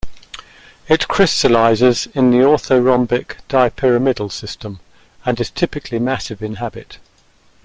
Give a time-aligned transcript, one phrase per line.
[0.87, 4.79] It crystallizes in the orthorhombic dipyramidal system
[5.27, 6.97] and is typically massive in habit.